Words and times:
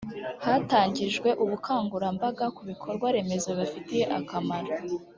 hatangijwe 0.45 1.29
ubukangurambaga 1.43 2.45
ku 2.55 2.61
bikorwa 2.69 3.05
remezo 3.15 3.47
bibafitiye 3.51 4.03
akamaro 4.17 4.73